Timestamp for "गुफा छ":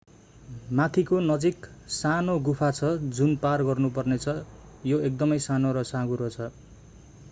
2.47-2.89